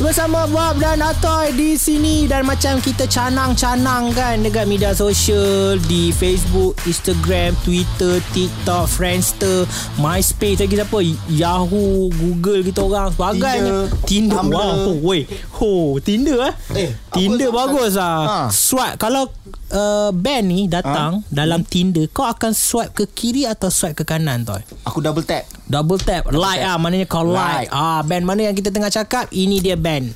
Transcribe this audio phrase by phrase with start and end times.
[0.00, 6.08] bersama Bob dan Atoy di sini dan macam kita canang-canang kan dekat media sosial di
[6.08, 9.68] Facebook, Instagram, Twitter, TikTok, Friendster,
[10.00, 10.98] MySpace lagi siapa?
[11.28, 13.92] Yahoo, Google kita orang sebagainya.
[14.08, 14.40] Tinder.
[14.40, 14.56] Tumblr.
[14.56, 15.28] Wow, woi.
[15.60, 16.54] Ho, Tinder eh.
[16.72, 18.22] Eh, Tinder apa- bagus ah.
[18.22, 18.36] Ha.
[18.48, 19.26] Swipe kalau
[19.70, 24.42] uh, band ni datang dalam Tinder, kau akan swipe ke kiri atau swipe ke kanan
[24.42, 24.62] Toy?
[24.86, 25.46] Aku double tap.
[25.66, 27.68] Double tap Like ah Maknanya kau like, Like.
[27.70, 30.14] ah Band mana yang kita tengah cakap Ini dia band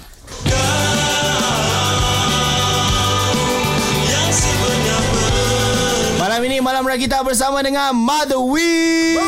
[6.17, 9.21] Malam ini malam raya kita bersama dengan Mother Wee.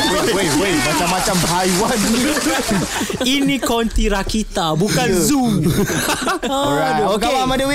[0.58, 0.74] Wait.
[0.82, 2.22] Macam-macam haiwan ni.
[3.22, 5.20] Ini konti Rakita Bukan Ya.
[5.20, 5.46] zoo
[6.48, 7.06] Alright.
[7.06, 7.30] Okay.
[7.30, 7.68] khabar Mother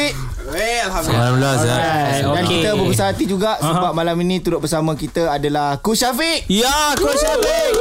[0.46, 1.74] Alhamdulillah Zat.
[1.74, 2.54] Alright, Dan okay.
[2.54, 6.46] kita berbesar hati juga sebab malam ini turut bersama kita adalah Ku Syafiq.
[6.46, 7.74] Ya Coach Syafiq.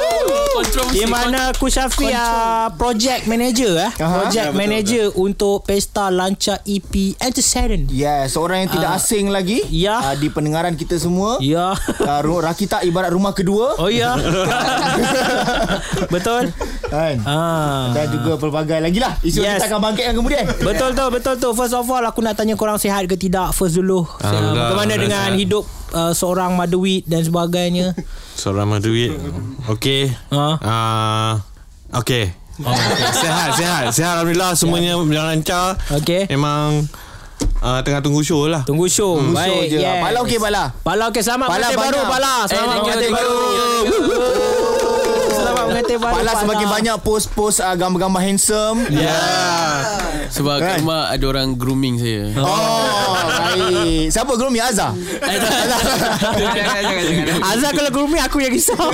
[0.90, 4.22] Di mana Coach Syafiq uh, Project manager eh Aha.
[4.22, 8.96] Project Ya, betul, manager Untuk Pesta Lancar EP Antecedent Ya, seorang yang tidak Ah.
[8.96, 9.98] asing lagi Ya.
[9.98, 11.36] ah, di pendengaran kita semua.
[11.38, 13.74] Ya Uh, Rakita ibarat rumah kedua.
[13.76, 14.14] Oh ya
[16.14, 16.54] Betul
[16.86, 17.16] Kan?
[17.24, 17.90] ah.
[17.90, 19.18] Dan juga pelbagai lagi lah.
[19.20, 19.58] Isu Yes.
[19.58, 20.44] kita akan bangkitkan kemudian.
[20.56, 23.74] Betul tu betul tu First of all aku nak tanya korang sihat ke tidak First
[23.74, 25.40] dulu Alhamdulillah, Bagaimana alhamdulillah dengan sihat.
[25.40, 27.86] hidup uh, Seorang maduit dan sebagainya
[28.34, 29.14] Seorang maduit.
[29.68, 30.10] Okey.
[30.28, 30.46] Ha?
[30.58, 31.32] Ah,
[31.96, 32.34] okey.
[33.12, 33.84] Sehat, sehat.
[33.90, 35.78] Sehat Alhamdulillah semuanya berjalan lancar.
[35.92, 36.26] Okey.
[36.28, 36.82] Memang
[37.60, 38.62] ah, tengah tunggu show lah.
[38.62, 39.78] Tunggu show Tunggu show Baik je.
[39.80, 40.02] yes.
[40.02, 40.64] Pala okey, Pala?
[40.80, 42.00] Pala okey Selamat Pala mengantin baru.
[42.04, 44.73] Pala Selamat Eh, thank you, mengantin thank baru
[45.64, 48.78] Selamat mengantin baru Pala semakin banyak post-post uh, gambar-gambar handsome.
[48.92, 49.16] Ya.
[50.28, 50.68] Sebab Kan?
[50.68, 52.36] kat rumah ada orang grooming saya.
[52.36, 52.93] Oh.
[54.10, 54.92] Siapa groom ya Azhar?
[57.52, 58.76] Azhar kalau grooming aku yang risau.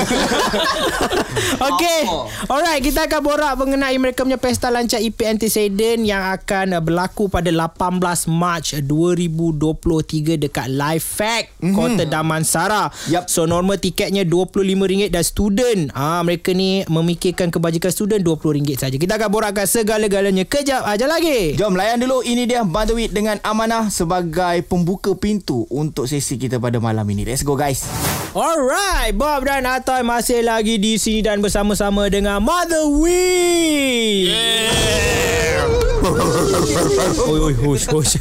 [1.61, 2.05] Okay.
[2.49, 7.49] Alright kita akan borak mengenai mereka punya pesta lancar EP Antecedent yang akan berlaku pada
[7.53, 11.77] 18 Mac 2023 dekat Live Fact mm-hmm.
[11.77, 12.89] Kota Damansara.
[13.13, 13.29] Yup.
[13.29, 15.81] So normal tiketnya RM25 dan student.
[15.93, 18.97] Ah Mereka ni memikirkan kebajikan student RM20 saja.
[18.97, 20.45] Kita akan borakkan segala-galanya.
[20.45, 21.57] Kejap aja lagi.
[21.57, 22.21] Jom layan dulu.
[22.25, 27.45] Ini dia Badawit dengan Amanah Sebagai pembuka pintu Untuk sesi kita pada malam ini Let's
[27.45, 27.85] go guys
[28.31, 34.31] Alright, Bob dan Atoy masih lagi di sini dan bersama-sama dengan Mother Wee.
[34.31, 35.11] Yeah.
[37.27, 38.15] oi, oi, hush, hush.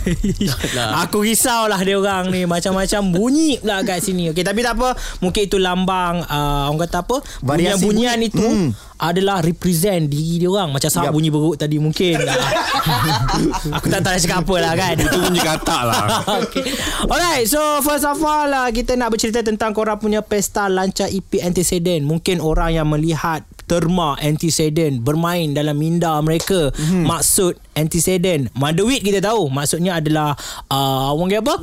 [1.05, 4.33] Aku risaulah dia orang ni macam-macam bunyi pula kat sini.
[4.33, 4.97] Okey, tapi tak apa.
[5.23, 7.17] Mungkin itu lambang uh, orang kata apa?
[7.45, 8.29] Variasi Bunyian-bunyian bunyi.
[8.33, 8.69] itu Hmm.
[8.99, 10.75] Adalah represent diri dia orang.
[10.75, 12.19] Macam sama bunyi beruk tadi mungkin.
[13.79, 14.95] Aku tak tahu nak cakap apa lah kan.
[14.99, 16.05] Itu bunyi katak lah.
[16.43, 16.65] okay.
[17.07, 21.41] Alright So first of all uh, Kita nak bercerita tentang Korang punya pesta Lancar EP
[21.41, 27.05] Antecedent Mungkin orang yang melihat Terma Antecedent Bermain dalam minda mereka mm-hmm.
[27.05, 30.33] Maksud Antecedent Maduit kita tahu Maksudnya adalah
[30.73, 31.55] uh, Orang kata apa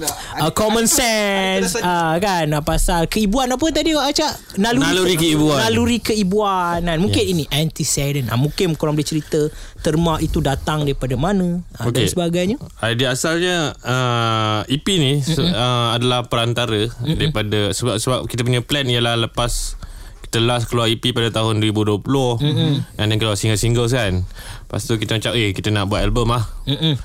[0.46, 5.58] uh, Common sense uh, Kan uh, Pasal keibuan apa tadi Kak Acak Naluri, Naluri keibuan.
[5.58, 7.32] Naluri keibuanan Mungkin yes.
[7.34, 9.50] ini Antecedent uh, Mungkin korang boleh cerita
[9.82, 12.14] Terma itu datang daripada mana uh, Dan Okey.
[12.14, 12.56] sebagainya
[12.86, 15.50] Idea asalnya uh, EP ni mm-hmm.
[15.50, 17.16] uh, adalah perantara mm-hmm.
[17.18, 19.74] daripada sebab sebab kita punya plan ialah lepas
[20.26, 22.98] kita last keluar EP pada tahun 2020 mm-hmm.
[22.98, 24.26] and then keluar single-single kan.
[24.66, 26.44] Lepas tu kita macam eh kita nak buat album ah.
[26.66, 26.98] Mm-mm.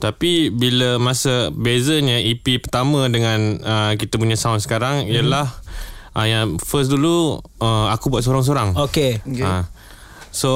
[0.00, 5.12] Tapi bila masa bezanya EP pertama dengan uh, kita punya sound sekarang mm-hmm.
[5.18, 5.46] ialah
[6.14, 8.78] uh, yang first dulu uh, aku buat seorang-seorang.
[8.88, 9.42] Okay Okay.
[9.42, 9.66] Ha.
[10.30, 10.50] So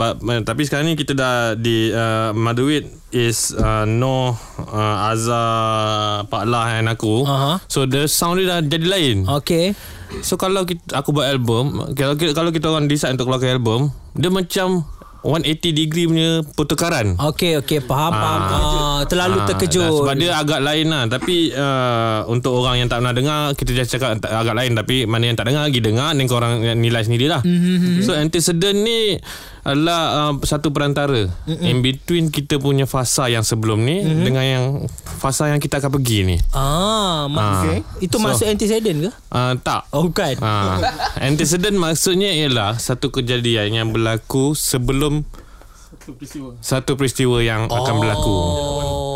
[0.00, 4.32] but, uh, tapi sekarang ni kita dah di uh, Maduit is uh, no
[4.64, 7.28] uh, Azhar Pak Lah and aku.
[7.28, 7.60] Aha.
[7.68, 9.28] So the sound dia dah jadi lain.
[9.44, 9.76] Okay
[10.20, 13.80] So kalau kita, aku buat album, kalau kita, kalau kita orang decide untuk keluarkan album,
[14.12, 14.84] dia macam
[15.18, 17.18] 180 degree punya pertukaran.
[17.18, 18.40] Okay okay Faham faham.
[18.48, 19.90] ah, Terlalu Ah, terkejut.
[19.90, 21.10] Sebab dia agak lain lah.
[21.10, 24.78] Tapi uh, Untuk orang yang tak pernah dengar Kita just cakap agak lain.
[24.78, 28.06] Tapi mana yang tak dengar Lagi dengar Dan korang nilai sendiri lah mm-hmm.
[28.06, 29.18] So antecedent ni
[29.68, 31.60] Adalah uh, Satu perantara mm-hmm.
[31.62, 34.24] In between kita punya fasa yang sebelum ni mm-hmm.
[34.24, 34.64] Dengan yang
[35.18, 37.60] Fasa yang kita akan pergi ni Ah, Ah.
[37.60, 37.78] Okay.
[38.00, 39.10] Itu So- masuk antecedent ke?
[39.28, 40.80] uh, Tak Oh bukan uh,
[41.20, 45.28] Antecedent maksudnya ialah Satu kejadian yang berlaku Sebelum
[46.58, 48.36] Satu peristiwa yang akan berlaku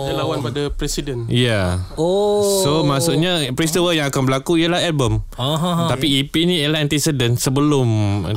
[0.03, 1.25] Dia lawan pada presiden.
[1.25, 1.69] Ya yeah.
[1.97, 5.25] Oh So maksudnya peristiwa yang akan berlaku ialah album.
[5.35, 7.89] ah, Tapi EP ni ialah antecedent sebelum
[8.27, 8.37] itu.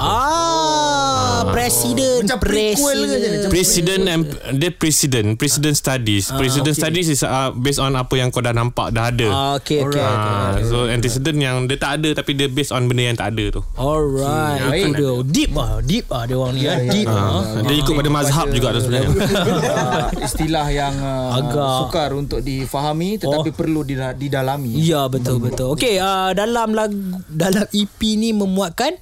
[1.36, 1.42] Ah.
[1.42, 2.24] Ah, presiden.
[2.24, 3.16] Macam prequel ke?
[3.20, 4.22] Macam President and
[4.56, 6.82] dia president president studies president okay.
[6.82, 10.00] studies is uh, based on apa yang kau dah nampak dah ada Ah, okay, okay,
[10.00, 10.32] okay.
[10.32, 13.52] Ah, so antecedent yang dia tak ada tapi dia based on benda yang tak ada
[13.52, 13.62] tu.
[13.76, 15.12] Alright, itu dia.
[15.26, 16.64] Deep ah, deep ah dia orang ni.
[16.66, 16.78] ah.
[16.80, 17.20] Deep ah.
[17.20, 19.10] Ah, dia ikut pada mazhab juga tu sebenarnya.
[19.12, 24.78] uh, istilah yang uh, Agak- sukar untuk difahami tetapi perlu dida- didalami.
[24.78, 25.76] Ya betul betul.
[25.76, 26.96] Okey, uh, dalam lagu
[27.28, 28.96] dalam EP ni memuatkan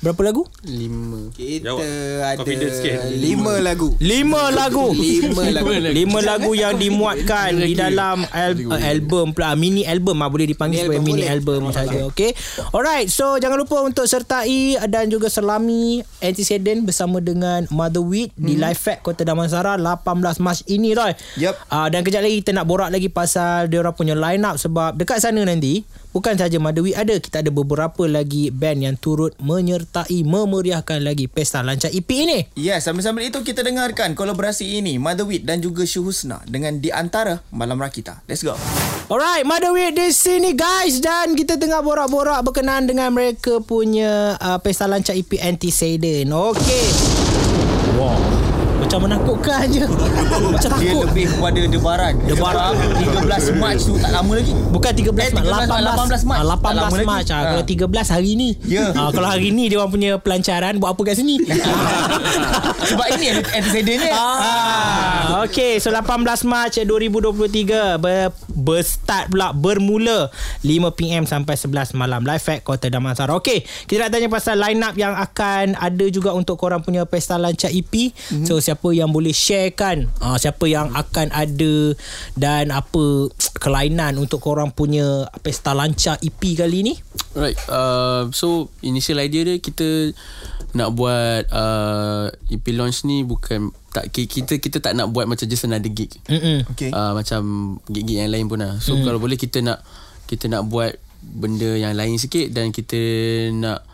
[0.00, 0.42] berapa lagu?
[0.62, 1.84] Lima Kita Jawab.
[2.40, 2.52] ada
[3.12, 3.92] lima lagu.
[4.00, 4.96] Lima lagu.
[4.96, 5.70] Lima lagu.
[5.76, 10.88] Lima lagu yang dimuatkan di dalam al- uh, album pula mini album ah boleh dipanggil
[10.88, 11.68] sebagai Mini album mini boleh.
[11.68, 12.30] album saja okey
[12.72, 18.80] alright so jangan lupa untuk sertai dan juga selami Antecedent bersama dengan Motherweed di Live
[18.80, 20.00] Fact Kota Damansara 18
[20.40, 21.54] Mac ini Roy Yup.
[21.68, 24.96] uh, dan kejap lagi kita nak borak lagi pasal dia orang punya line up sebab
[24.96, 29.89] dekat sana nanti bukan saja Motherweed ada kita ada beberapa lagi band yang turut menyertai
[30.24, 35.58] memeriahkan lagi pesta lancar EP ini Yes, sambil-sambil itu kita dengarkan kolaborasi ini Motherwit dan
[35.58, 38.22] juga Syuhusna dengan Di Antara Malam Rakita.
[38.30, 38.54] Let's go.
[39.10, 44.86] Alright, Motherweed di sini guys dan kita tengah borak-borak berkenaan dengan mereka punya uh, pesta
[44.86, 46.30] lancar EP Antecedent.
[46.30, 46.86] Okey.
[47.98, 48.29] Wow.
[48.90, 49.86] Macam menakutkan je.
[50.50, 51.06] Macam Dia takut.
[51.06, 52.12] lebih kepada debaran.
[52.26, 52.74] Debaran.
[52.74, 54.50] Sebab 13 Mac tu tak lama lagi.
[54.50, 55.70] Bukan 13 Eh, Mac 18
[56.10, 56.36] 18 Mac.
[56.36, 57.06] Ah, Tak lama 18 lagi.
[57.06, 57.48] Mac ah, Ha.
[57.54, 58.90] Kalau 13 hari ni Ya.
[58.90, 61.38] Ah, Kalau hari ni Dia orang punya pelancaran Buat apa kat sini
[62.90, 64.10] Sebab ini antecedentnya.
[64.10, 66.10] Ah, okay, so 18
[66.42, 70.26] Mac 2023 ber, berstart pula bermula
[70.60, 73.30] 5 PM sampai 11 malam live at Kota Damansara.
[73.36, 77.36] Okay, kita nak tanya pasal line up yang akan ada juga untuk korang punya pesta
[77.36, 78.10] lancar EP.
[78.10, 78.44] Mm-hmm.
[78.44, 81.92] So siapa yang boleh sharekan uh, siapa yang akan ada
[82.40, 83.28] dan apa
[83.60, 86.94] kelainan untuk korang punya pesta lancar EP kali ni?
[87.36, 90.10] Right uh, So initial idea dia Kita
[90.74, 95.46] Nak buat uh, EP launch ni Bukan tak ki- kita kita tak nak buat macam
[95.50, 96.14] just another gig.
[96.30, 96.62] Mm-mm.
[96.74, 96.94] Okay.
[96.94, 97.42] Uh, macam
[97.90, 98.78] gig-gig yang lain pun lah.
[98.78, 99.02] So mm.
[99.02, 99.82] kalau boleh kita nak
[100.30, 102.96] kita nak buat benda yang lain sikit dan kita
[103.50, 103.84] nak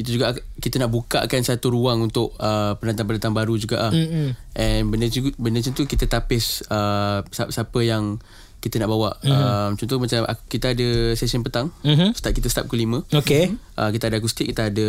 [0.00, 3.92] kita juga kita nak bukakan satu ruang untuk uh, pendatang-pendatang baru juga ah.
[3.92, 4.32] Mm-mm.
[4.56, 8.16] And benda juga benda macam tu kita tapis uh, siapa, yang
[8.64, 9.20] kita nak bawa.
[9.20, 9.28] Mm.
[9.28, 10.88] Uh, contoh macam aku, kita ada
[11.20, 11.68] session petang.
[11.84, 12.16] Mhm.
[12.16, 13.12] Start kita start pukul 5.
[13.20, 13.52] Okay.
[13.76, 14.88] Uh, kita ada akustik, kita ada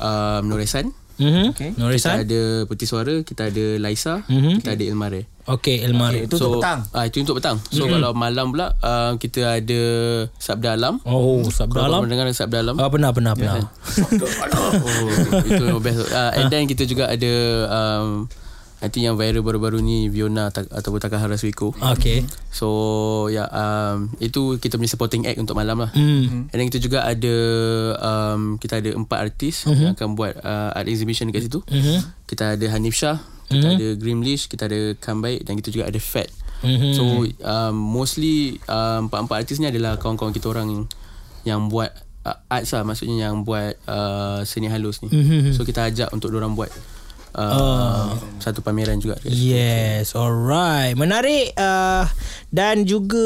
[0.00, 0.96] um, Noresan.
[1.18, 1.46] Mm-hmm.
[1.52, 1.68] Okay.
[1.74, 2.16] Kita Norisan?
[2.22, 4.62] ada Putih Suara, kita ada Laisa, Mhm.
[4.62, 5.22] kita ada Ilmare.
[5.48, 6.28] Okay, Elmari.
[6.28, 6.84] Itu untuk petang.
[6.92, 7.56] Ah itu untuk petang.
[7.72, 7.96] So mm.
[7.96, 9.80] kalau malam pula uh, kita ada
[10.36, 11.00] Sabda Alam.
[11.08, 12.00] Oh, sabda Kalau alam.
[12.04, 12.76] korang dengar Sabda Alam.
[12.76, 13.56] Ah, pernah, pernah, pernah.
[14.60, 15.08] oh,
[15.48, 16.04] itu best.
[16.12, 17.32] Uh, and then kita juga ada
[17.72, 18.28] um,
[18.78, 21.74] I think yang viral baru-baru ni Viona tak, ataupun Takahara Suiko.
[21.74, 22.22] Okay.
[22.54, 25.90] So ya yeah, um, itu kita punya supporting act untuk malam lah.
[25.90, 26.46] Hmm.
[26.46, 27.34] And then kita juga ada
[27.98, 29.74] um, kita ada empat artis Mhm.
[29.82, 31.58] yang akan buat uh, art exhibition dekat situ.
[31.66, 32.06] Mhm.
[32.30, 33.18] Kita ada Hanif Shah,
[33.50, 33.74] kita Mhm.
[33.74, 36.30] ada Grimlish, kita ada Kambaik dan kita juga ada Fat.
[36.62, 36.94] Mhm.
[36.94, 37.02] So
[37.42, 40.82] um, mostly um, empat-empat artis ni adalah kawan-kawan kita orang yang,
[41.42, 41.90] yang buat
[42.22, 45.10] uh, arts lah maksudnya yang buat uh, seni halus ni.
[45.10, 45.50] Mhm.
[45.50, 46.70] So kita ajak untuk orang buat
[47.38, 48.10] uh,
[48.42, 49.16] satu pameran juga.
[49.22, 50.98] Yes, alright.
[50.98, 52.10] Menarik uh,
[52.50, 53.22] dan juga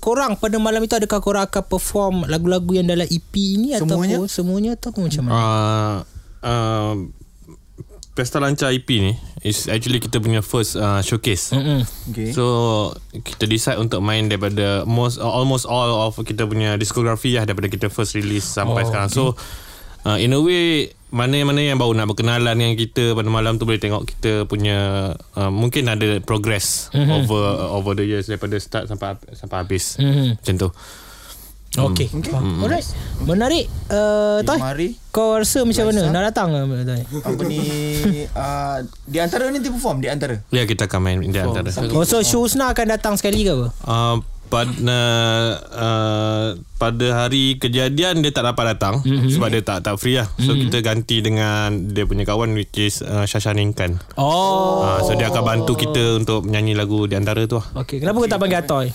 [0.00, 4.16] korang pada malam itu adakah korang akan perform lagu-lagu yang dalam EP ini Semuanya?
[4.16, 5.34] ataupun semuanya ataupun macam mana?
[5.36, 5.96] Uh,
[6.46, 6.94] uh,
[8.12, 11.56] Pesta Lancar EP ni is actually kita punya first uh, showcase.
[11.56, 11.80] Mm-mm.
[12.12, 12.28] Okay.
[12.36, 12.44] So
[13.24, 17.72] kita decide untuk main daripada most uh, almost all of kita punya discography lah daripada
[17.72, 19.08] kita first release sampai Oh, oh, sekarang.
[19.08, 19.22] So
[20.06, 23.76] uh, in a way mana-mana yang baru nak berkenalan dengan kita pada malam tu boleh
[23.76, 27.12] tengok kita punya uh, mungkin ada progress mm-hmm.
[27.12, 30.00] over uh, over the years daripada start sampai sampai habis.
[30.00, 30.40] Mhm.
[30.40, 30.68] Macam tu.
[31.72, 32.04] Okay.
[32.12, 32.36] okay.
[32.36, 32.84] Alright.
[33.24, 33.64] Menarik.
[33.88, 36.04] Uh, Toy, Mari kau rasa macam mana?
[36.12, 36.60] Nak datang ke?
[36.84, 37.02] Toy?
[37.24, 37.60] apa ni
[38.28, 40.36] uh, di antara nanti perform di antara.
[40.52, 41.72] Ya kita akan main di antara.
[41.96, 43.66] Oh, so Shusna akan datang sekali ke apa?
[43.88, 44.16] Uh,
[44.52, 45.00] pada
[45.72, 49.32] uh, pada hari kejadian dia tak dapat datang mm-hmm.
[49.32, 50.28] sebab dia tak tak free lah.
[50.36, 50.62] So mm-hmm.
[50.68, 53.96] kita ganti dengan dia punya kawan which is uh, Shasha Ningkan.
[54.20, 54.84] Oh.
[54.84, 57.66] Uh, so dia akan bantu kita untuk menyanyi lagu di antara tu lah.
[57.80, 58.04] Okay.
[58.04, 58.86] Kenapa kau tak panggil Atoy?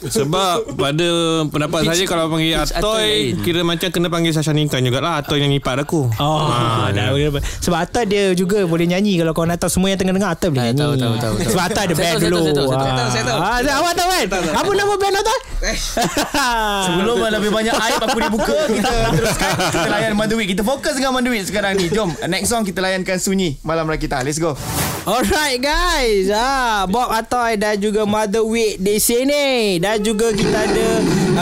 [0.00, 1.08] Sebab pada
[1.46, 5.18] pendapat saya kalau panggil pitch Atoy Atoy kira macam kena panggil Shasha Ningkan jugalah.
[5.18, 6.10] Atoy yang ipar aku.
[6.16, 7.14] Oh, Ah, dah,
[7.60, 9.16] Sebab Atta dia juga boleh nyanyi.
[9.16, 10.80] Kalau kau nak tahu Semua yang tengah dengar Atta boleh Ah, nyanyi.
[10.80, 11.50] tahu, tahu, tahu, tahu.
[11.50, 12.38] Sebab Atta ada band dulu.
[12.40, 12.68] saya tahu,
[13.10, 13.22] saya.
[13.30, 13.56] Ah.
[13.56, 14.08] Ah, Awak tahu.
[14.10, 15.36] kan Apa nama band Atta
[16.86, 19.50] Sebelum lebih banyak aib aku dibuka Kita teruskan.
[19.70, 20.46] Kita layan Manduit.
[20.46, 21.88] Kita fokus dengan Manduit sekarang ni.
[21.88, 24.54] Jom Next song kita layankan Sunyi Malam Rakita Let's go
[25.04, 26.32] Alright guys.
[26.32, 29.76] Ah, Bob Atoy dan juga Mother Week di sini.
[29.76, 30.88] Dan juga kita ada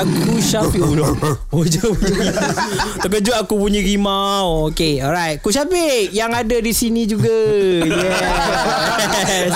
[0.03, 0.83] Aku Syafiq.
[1.55, 1.63] Oh
[3.07, 4.67] Terkejut aku bunyi rimau.
[4.75, 5.39] Okay alright.
[5.39, 7.31] Ku Syafiq Yang ada di sini juga.
[7.87, 9.55] Yes.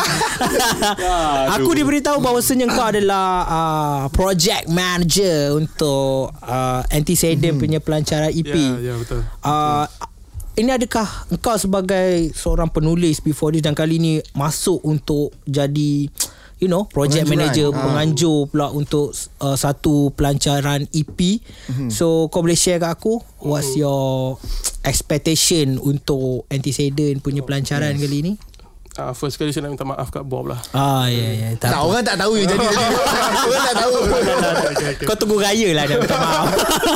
[1.59, 8.79] Aku diberitahu bahawasanya kau adalah uh, Project manager Untuk uh, Antecedent punya pelancaran EP Ya,
[8.79, 9.27] ya, betul.
[9.43, 9.87] uh,
[10.57, 16.09] ini adakah engkau sebagai seorang penulis before this dan kali ni masuk untuk jadi
[16.57, 17.53] you know project Penganjuran.
[17.53, 17.83] manager Ah.
[17.83, 21.89] penganjur pula untuk uh, satu pelancaran EP Mhm.
[21.89, 24.41] so kau boleh share kat aku what's your
[24.81, 28.33] expectation untuk Antecedent punya pelancaran kali ni
[28.97, 30.57] Uh, first kali saya nak minta maaf kat Bob lah.
[30.73, 32.65] ah ya ya tak Tak orang tak tahu je jadi
[33.45, 33.93] Orang tak tahu
[35.09, 36.47] kau tunggu raya lah dah minta maaf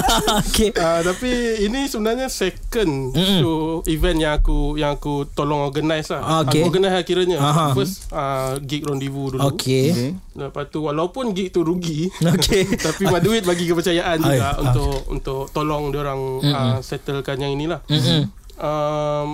[0.41, 0.73] okay.
[0.73, 1.31] Uh, tapi
[1.61, 3.39] ini sebenarnya second Mm-mm.
[3.39, 6.23] show event yang aku yang aku tolong organize lah.
[6.23, 6.65] Ah, okay.
[6.65, 7.37] Aku organize lah kiranya.
[7.37, 7.67] Aha.
[7.73, 9.41] First uh, gig rendezvous dulu.
[9.47, 10.11] okay Okay.
[10.35, 12.65] Lepas tu walaupun gig tu rugi Okay.
[12.77, 14.55] tapi Maduit bagi kepercayaan Ay, juga ah.
[14.57, 17.81] untuk untuk tolong dia orang uh, settlekan yang inilah.
[17.87, 18.23] Mm-mm.
[18.57, 19.29] Um,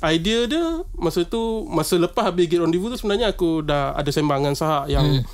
[0.00, 0.64] idea dia
[0.94, 5.06] masa tu masa lepas habis gig rendezvous tu sebenarnya aku dah ada sembangan sahak yang
[5.08, 5.24] Mm.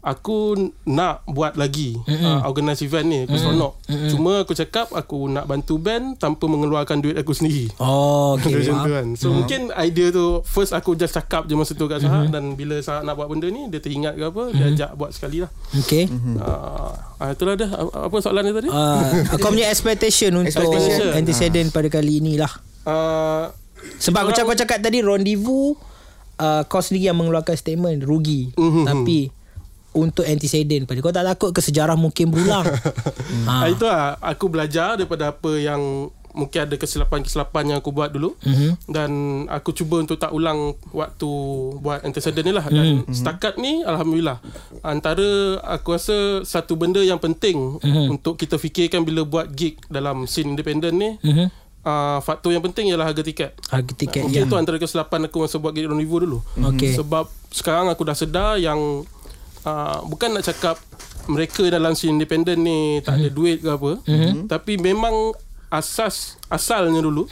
[0.00, 3.76] aku nak buat lagi uh, organize event ni aku seronok.
[4.08, 7.68] Cuma aku cakap aku nak bantu band tanpa mengeluarkan duit aku sendiri.
[7.76, 8.48] oh okay.
[8.56, 9.06] Macam tu kan.
[9.12, 12.80] So mungkin idea tu First aku just cakap je Masa tu kat Sahak Dan bila
[12.80, 15.50] Sahak nak buat benda ni Dia teringat ke apa Dia ajak buat sekali lah.
[15.76, 16.08] Okay.
[16.08, 17.68] Uh, uh, Itulah dah
[18.00, 18.68] Apa soalan dia tadi?
[18.72, 19.04] Uh,
[19.36, 21.12] kau punya expectation untuk Expectation.
[21.12, 22.48] antecedent pada kali ni lah.
[22.86, 23.52] uh,
[24.00, 25.76] Sebab aku Orang- cakap, kau cakap tadi rendezvous
[26.36, 28.50] uh, kau sendiri yang mengeluarkan statement rugi.
[28.54, 28.84] Mhm.
[28.84, 29.28] Tapi
[29.92, 32.64] untuk antecedent pada kau tak takut ke sejarah mungkin berulang.
[33.46, 33.54] ha.
[33.60, 33.66] ha.
[33.66, 38.86] Itu lah Aku belajar daripada apa yang Mungkin ada kesilapan-kesilapan yang aku buat dulu Mhm.
[38.86, 39.10] Dan
[39.50, 41.26] aku cuba untuk tak ulang Waktu
[41.76, 43.10] buat antecedent ni lah Dan Mhm.
[43.10, 44.38] setakat ni Alhamdulillah
[44.80, 45.26] Antara
[45.66, 48.14] aku rasa Satu benda yang penting Mhm.
[48.14, 51.50] Untuk kita fikirkan bila buat gig Dalam scene independent ni Mhm.
[51.84, 53.56] Uh, faktor yang penting ialah harga tiket.
[53.68, 54.48] Harga tiket Mungkin ya.
[54.48, 56.38] itu antara kesilapan aku masa buat Gate Rendezvous dulu.
[56.74, 56.96] Okey.
[56.96, 59.04] Sebab sekarang aku dah sedar yang
[59.64, 60.76] uh, bukan nak cakap
[61.28, 64.00] mereka dalam scene independent ni tak ada duit ke apa.
[64.48, 65.36] Tapi memang
[65.70, 67.30] asas asalnya dulu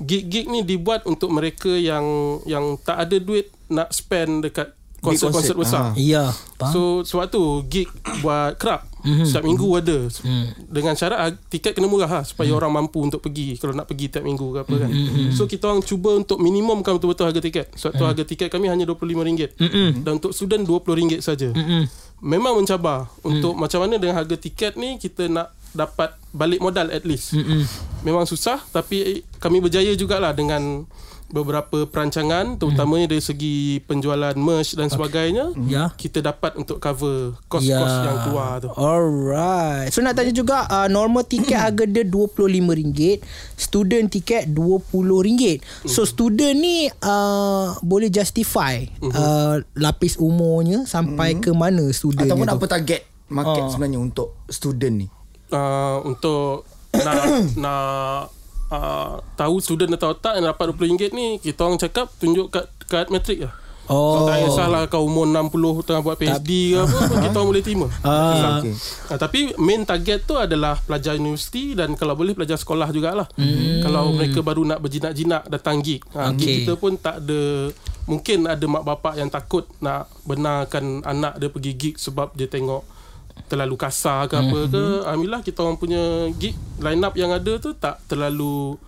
[0.00, 4.72] gig-gig ni dibuat untuk mereka yang yang tak ada duit nak spend dekat
[5.04, 5.92] konsert-konsert konsert.
[5.92, 6.00] besar.
[6.00, 6.32] Ya.
[6.56, 6.72] Faham?
[6.72, 7.92] So sebab tu gig
[8.24, 9.26] buat club mm-hmm.
[9.28, 10.72] setiap minggu ada mm.
[10.72, 12.58] dengan syarat ah, tiket kena murah lah supaya mm.
[12.58, 14.90] orang mampu untuk pergi kalau nak pergi tiap minggu ke apa kan.
[14.90, 15.36] Mm-hmm.
[15.36, 17.66] So kita orang cuba untuk minimumkan betul-betul harga tiket.
[17.76, 19.88] Sebab tu harga tiket kami hanya RM25 mm-hmm.
[20.02, 21.52] dan untuk student RM20 saja.
[21.52, 21.84] Mm-mm.
[22.24, 27.04] Memang mencabar untuk macam mana dengan harga tiket ni kita nak dapat balik modal at
[27.04, 27.36] least.
[27.36, 27.62] Mm-mm.
[28.02, 30.88] Memang susah tapi kami berjaya jugalah dengan
[31.34, 35.90] beberapa perancangan terutamanya dari segi penjualan merch dan sebagainya Ya.
[35.92, 37.66] kita dapat untuk cover kos-kos
[38.00, 38.70] yang keluar tu.
[38.70, 39.90] Alright.
[39.90, 43.18] So nak tanya juga uh, normal tiket harga dia RM25,
[43.54, 45.58] student tiket RM20.
[45.84, 52.54] So student ni uh, boleh justify uh, lapis umurnya sampai ke mana student Ataupun tu?
[52.54, 53.68] apa target market Ah.
[53.68, 55.08] sebenarnya untuk student ni
[55.46, 57.20] Uh, untuk nak
[57.62, 58.26] nak
[58.70, 63.08] uh, tahu student atau tak yang dapat RM20 ni kita orang cakap tunjuk kat kad
[63.08, 63.54] matrik lah.
[63.84, 64.24] Oh.
[64.24, 67.86] Tak kisahlah kau umur 60 tengah buat PhD ke apa pun kita orang boleh terima.
[68.00, 68.64] Ah.
[68.64, 68.72] okay.
[69.12, 73.28] Uh, tapi main target tu adalah pelajar universiti dan kalau boleh pelajar sekolah jugalah.
[73.36, 73.84] Hmm.
[73.84, 76.00] Kalau mereka baru nak berjinak-jinak datang gig.
[76.16, 76.40] Ha, Okay.
[76.40, 77.68] gig kita pun tak ada
[78.08, 82.84] mungkin ada mak bapak yang takut nak benarkan anak dia pergi gig sebab dia tengok
[83.44, 84.84] terlalu kasar ke apa ke.
[85.02, 86.00] Alhamdulillah kita orang punya
[86.32, 88.78] gig line up yang ada tu tak terlalu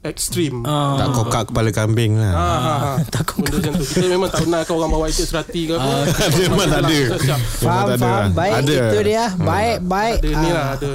[0.00, 0.62] ekstrim.
[0.62, 0.98] Ah.
[0.98, 2.32] Tak kokak kepala kambing lah.
[2.32, 2.92] Ha, ha, ha.
[2.98, 3.84] Benda macam tu.
[3.86, 5.94] Kita memang tak pernah kau orang bawa itik serati ke apa.
[6.42, 6.98] Memang tak ada.
[7.16, 7.40] Siap.
[7.62, 8.18] Faham, Memang tak ada faham.
[8.18, 8.28] lah.
[8.34, 8.74] Baik, Ada.
[8.82, 9.24] itu dia.
[9.32, 10.16] Baik, baik.
[10.18, 10.52] Ada ni Ah.
[10.52, 10.92] lah, ada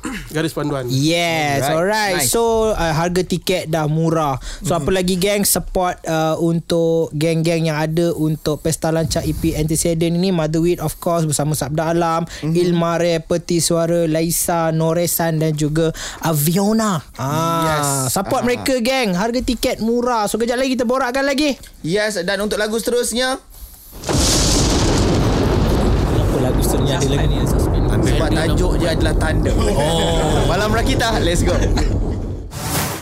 [0.34, 0.88] garis panduan.
[0.88, 2.16] Yes, Alright, alright.
[2.24, 2.30] nice.
[2.30, 4.40] So uh, harga tiket dah murah.
[4.60, 10.12] So apa lagi geng support uh, untuk geng-geng yang ada untuk Pesta Lancar EP Antecedent
[10.12, 17.00] ini Motherwit of course bersama Sabda Alam, Ilmare, Peti Suara, Laisa, Noresan dan juga Aviona.
[17.14, 17.86] Ah, Yes.
[18.10, 18.46] support Ah.
[18.46, 19.12] mereka geng.
[19.12, 20.24] Harga tiket murah.
[20.24, 21.54] So kejap lagi kita borakkan lagi.
[21.80, 23.36] Yes dan untuk lagu seterusnya
[26.12, 27.69] Apa lagu seterusnya ada lagi?
[28.10, 30.42] Sebab tajuk je adalah tanda oh.
[30.46, 31.54] Malam Rakita Let's go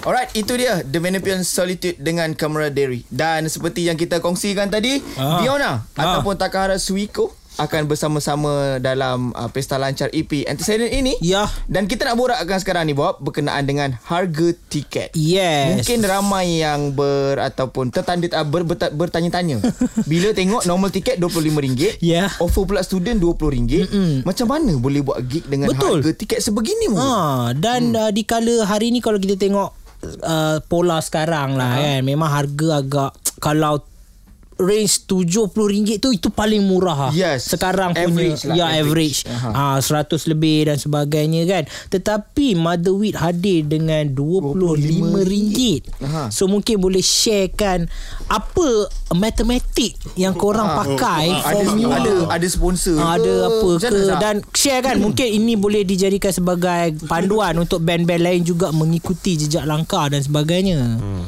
[0.01, 5.41] Alright, itu dia The Venepian Solitude dengan Camaraderie Dan seperti yang kita kongsikan tadi Ah.
[5.41, 6.01] Fiona Ah.
[6.19, 11.19] Ataupun Takahara Suiko akan bersama-sama dalam uh, Pesta Lancar EP Antecedent ini.
[11.19, 11.51] Ya.
[11.67, 15.13] Dan kita nak borakkan sekarang ni Bob berkenaan dengan harga tiket.
[15.19, 15.83] Yes.
[15.83, 19.59] Mungkin ramai yang ber ataupun tertanda uh, ber, ber, bertanya-tanya.
[20.11, 22.31] Bila tengok normal tiket RM25, Ya.
[22.39, 23.91] offer pula student RM20.
[23.91, 24.13] Mm-mm.
[24.23, 26.01] Macam mana boleh buat gig dengan Betul.
[26.01, 26.97] harga tiket sebegini mu?
[26.97, 28.01] Ha, dan hmm.
[28.07, 29.75] uh, di kala hari ni kalau kita tengok
[30.23, 33.11] uh, pola sekarang lah kan memang harga agak
[33.43, 33.83] kalau
[34.59, 35.55] range RM70
[35.99, 37.13] tu itu paling murah lah.
[37.13, 37.47] Yes.
[37.49, 39.23] Sekarang Average punya lah, ya average.
[39.25, 39.55] average.
[39.55, 41.63] Ah 100 lebih dan sebagainya kan.
[41.89, 45.59] Tetapi Motherwheat hadir dengan RM25.
[46.01, 46.23] Aha.
[46.29, 47.87] So mungkin boleh sharekan
[48.27, 48.69] apa
[49.13, 50.77] matematik yang korang Ah.
[50.79, 51.97] pakai ada formula.
[51.97, 53.23] ada ada sponsor Ah, ke?
[53.23, 53.89] ada apa ke
[54.19, 56.69] dan share kan mungkin ini boleh dijadikan sebagai
[57.07, 60.99] panduan untuk band-band lain juga mengikuti jejak langkah dan sebagainya.
[60.99, 61.25] Hmm.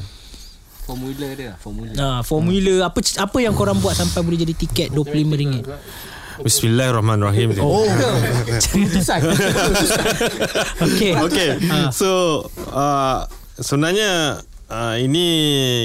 [0.91, 1.93] Formula dia Formula.
[1.95, 2.91] Ha, formula.
[2.91, 5.63] Apa apa yang korang buat sampai boleh jadi tiket RM25.
[6.43, 7.55] Bismillahirrahmanirrahim.
[7.63, 7.87] Oh.
[10.91, 11.13] Okey.
[11.15, 11.51] Okay.
[11.93, 12.43] So
[12.73, 13.29] uh,
[13.61, 14.41] Sebenarnya
[14.73, 15.27] uh, Ini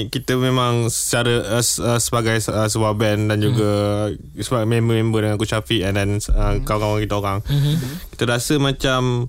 [0.08, 3.70] Kita memang Secara uh, uh, Sebagai uh, sebuah band Dan juga
[4.40, 7.38] Sebagai member-member Dengan Coach Syafiq And then uh, Kawan-kawan kita orang.
[8.16, 9.28] Kita rasa macam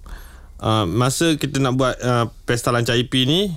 [0.63, 3.51] uh, Masa kita nak buat uh, Pesta Lancar EP ni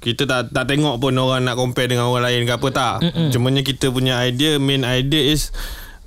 [0.00, 2.94] kita tak tak tengok pun orang nak compare dengan orang lain ke apa tak.
[3.30, 5.52] Cumanya kita punya idea main idea is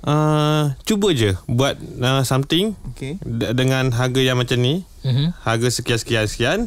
[0.02, 3.18] uh, cuba je buat uh, something Okay.
[3.18, 4.82] D- dengan harga yang macam ni.
[5.00, 5.36] Mhm.
[5.38, 6.60] harga sekian sekian sekian.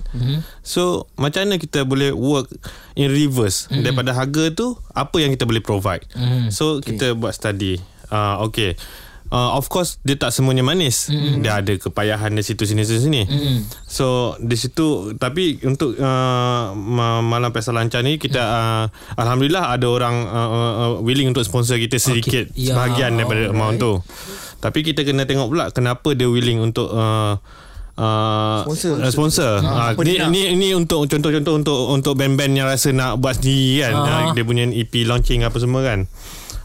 [0.62, 2.48] So macam mana kita boleh work
[2.93, 3.65] in reverse?
[3.67, 6.05] Daripada harga tu apa yang kita boleh provide?
[6.48, 7.81] So kita buat study.
[8.07, 8.79] Uh, okay
[9.27, 13.27] Uh, of course dia tak semuanya manis dia ada kepayahan di situ sini situ sini
[13.84, 14.05] so
[14.38, 20.15] di situ tapi untuk uh, ma- malam pesta lancar ni kita uh, alhamdulillah ada orang
[20.24, 22.72] uh, uh, uh, willing untuk sponsor kita sedikit Ya.
[22.72, 24.00] sebahagian daripada amount tu
[24.57, 27.36] tapi kita kena tengok pula kenapa dia willing untuk uh,
[27.98, 28.93] Uh, Sponsor.
[28.96, 29.51] uh, sponsor.
[29.57, 33.81] Ha, Ha, ni, ni ni untuk contoh-contoh untuk untuk band-band yang rasa nak buat sendiri
[33.81, 33.93] kan.
[33.98, 36.05] Uh, dia punya EP launching apa semua kan.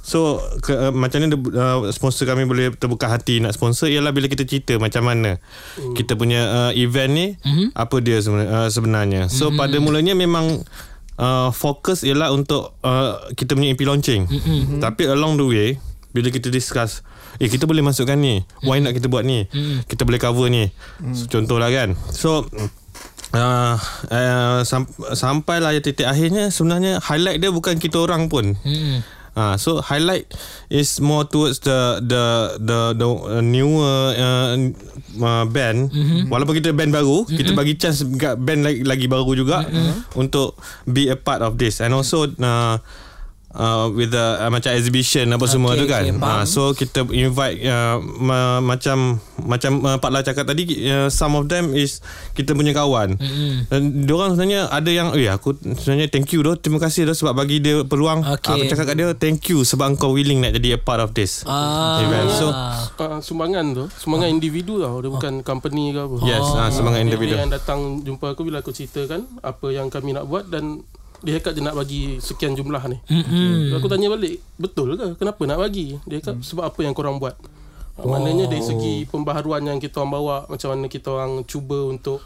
[0.03, 4.27] So ke, uh, macam mana uh, sponsor kami boleh terbuka hati nak sponsor ialah bila
[4.27, 5.39] kita cerita macam mana
[5.73, 5.95] Hmm.
[5.95, 7.71] kita punya uh, event ni Mhm.
[7.73, 9.23] apa dia sebenarnya, uh, sebenarnya.
[9.29, 9.57] So Hmm.
[9.57, 10.67] pada mulanya memang
[11.17, 14.27] uh, fokus ialah untuk uh, kita punya EP launching.
[14.27, 14.79] Hmm.
[14.79, 15.69] Tapi along the way
[16.11, 17.01] bila kita discuss
[17.39, 19.49] eh kita boleh masukkan ni why nak kita buat ni
[19.87, 20.69] kita boleh cover ni
[21.11, 22.45] so, contohlah kan so
[23.33, 23.81] Uh,
[24.13, 24.85] uh, sam-
[25.17, 28.61] sampailah titik akhirnya sebenarnya highlight dia bukan kita orang pun.
[28.61, 29.01] Hmm.
[29.33, 30.29] Uh, so highlight
[30.69, 32.25] is more towards the the
[32.61, 34.53] the the uh, newer uh,
[35.25, 35.89] uh, band.
[35.89, 36.29] Mm-hmm.
[36.29, 37.39] Walaupun kita band baru, mm-hmm.
[37.41, 38.05] kita bagi chance
[38.37, 40.21] band lagi, lagi baru juga mm-hmm.
[40.21, 42.77] untuk be a part of this and also uh,
[43.55, 46.05] uh, with the uh, macam exhibition apa okay, semua tu kan.
[46.05, 51.09] okay, uh, so kita invite uh, ma- macam macam uh, Pak Lah cakap tadi uh,
[51.09, 52.01] some of them is
[52.33, 53.17] kita punya kawan.
[53.17, 53.53] Mm-hmm.
[53.69, 57.35] Dan diorang sebenarnya ada yang eh aku sebenarnya thank you doh terima kasih doh sebab
[57.35, 58.23] bagi dia peluang.
[58.39, 58.55] Okay.
[58.55, 61.45] Aku cakap kat dia thank you sebab kau willing nak jadi a part of this
[61.45, 62.01] Ah.
[62.01, 62.29] event.
[62.33, 67.03] So uh, sumbangan tu sumbangan individu tau dia bukan company ke apa yes, ah, semangat
[67.03, 67.35] individu.
[67.35, 70.81] dia yang datang jumpa aku bila aku ceritakan apa yang kami nak buat dan
[71.23, 72.99] dia cakap dia nak bagi sekian jumlah ni.
[73.07, 73.79] Mm-mm.
[73.79, 75.15] Aku tanya balik, betul ke?
[75.17, 75.95] Kenapa nak bagi?
[76.07, 77.39] Dia cakap sebab apa yang korang buat.
[78.03, 78.11] Oh.
[78.11, 82.19] Maknanya dari segi pembaharuan yang kita orang bawa, macam mana kita orang cuba untuk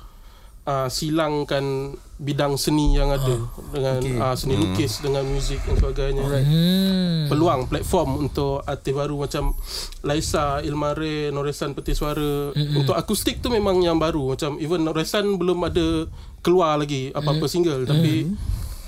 [0.64, 3.37] uh, silangkan bidang seni yang ada
[3.76, 4.16] dengan okay.
[4.16, 6.24] uh, seni lukis dengan muzik dan sebagainya.
[6.24, 7.28] Hmm.
[7.28, 9.52] Peluang platform untuk artis baru macam
[10.00, 12.56] Laisa, Ilmare, Noresan Peti Suara.
[12.56, 12.80] Mm-hmm.
[12.80, 14.32] Untuk akustik tu memang yang baru.
[14.32, 16.09] Macam even Noresan belum ada
[16.40, 18.30] keluar lagi apa-apa single tapi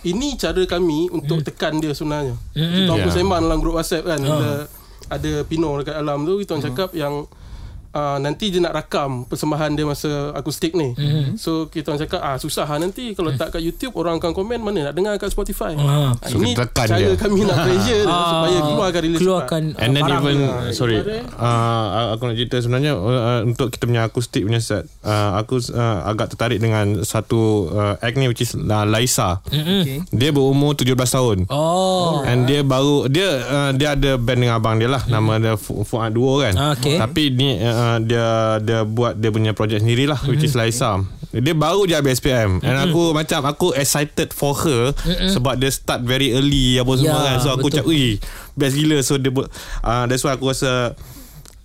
[0.03, 2.39] ini cara kami untuk tekan dia sebenarnya.
[2.53, 3.17] Kita orang pun Yeah.
[3.19, 4.67] sembang dalam grup WhatsApp kan bila
[5.09, 7.15] ada Pino dekat dalam tu kita orang cakap yang
[7.89, 10.93] Uh, nanti dia nak rakam persembahan dia masa akustik ni.
[10.93, 11.35] Mm-hmm.
[11.35, 14.61] So kita orang cakap ah susah lah nanti kalau tak kat YouTube orang akan komen
[14.61, 15.73] mana nak dengar kat Spotify.
[15.75, 16.13] Ah.
[16.15, 17.17] Ah, So, ini cara dia.
[17.17, 20.71] kami nak pressure dia supaya keluarkan release keluarkan And then even dia.
[20.71, 20.97] sorry
[21.33, 26.05] uh, aku nak cerita sebenarnya uh, untuk kita punya akustik punya set uh, aku uh,
[26.05, 29.41] agak tertarik dengan satu uh, act ni which is uh, Laisa.
[29.45, 30.05] Okay.
[30.11, 31.39] Dia berumur 17 tahun.
[31.49, 32.21] Oh.
[32.23, 35.83] And dia baru dia uh, dia ada band dengan abang dia lah nama dia Fu-
[35.83, 36.53] Fuad Duo kan.
[36.53, 36.97] Ah, okay.
[36.97, 38.27] Tapi ni uh, dia
[38.59, 41.03] dia buat dia punya projek sendiri lah which is Laisa.
[41.29, 44.97] Dia baru je habis SPM and aku macam aku excited for her
[45.29, 47.37] sebab dia start very early apa semua Ya, kan.
[47.39, 47.85] So aku betul.
[47.85, 48.05] cakap, "Ui,
[48.55, 50.97] best gila." So dia uh, that's why aku rasa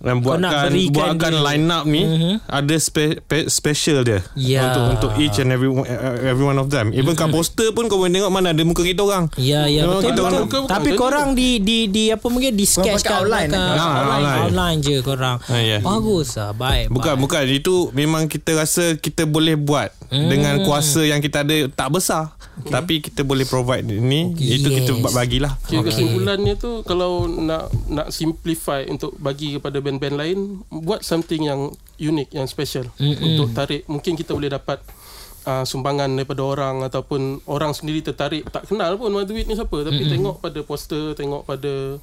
[0.04, 1.40] dan buatkan buatkan dia.
[1.42, 2.34] line up ni Mhm.
[2.44, 4.68] ada spe, pe, special dia Ya.
[4.68, 5.88] untuk untuk each and every one-
[6.20, 9.00] every one of them even kat poster pun kau boleh tengok mana ada muka kita
[9.00, 10.62] orang Ya ya Memang betul kita betul.
[10.66, 13.64] Tapi bukan korang di di di apa mungkin di sketch kat outline, belakang.
[13.66, 13.74] eh?
[13.74, 14.42] Ah, outline, outline.
[14.44, 15.36] outline je korang.
[15.42, 15.78] Ah, ya.
[15.80, 16.86] Bagus lah baik.
[16.90, 17.22] bukan baik.
[17.22, 20.28] bukan itu memang kita rasa kita boleh buat Hmm.
[20.28, 22.30] dengan kuasa yang kita ada tak besar
[22.64, 25.10] tapi kita boleh provide ni itu kita Yes.
[25.10, 25.90] bagilah Kira Okey.
[25.90, 31.60] kesimpulannya tu kalau nak nak simplify untuk bagi kepada band-band lain buat something yang
[31.96, 33.14] unik yang special Mm-mm.
[33.24, 34.82] untuk tarik mungkin kita boleh dapat
[35.44, 40.02] uh, sumbangan daripada orang ataupun orang sendiri tertarik tak kenal pun Maduit ni siapa tapi
[40.04, 42.02] tengok pada poster tengok pada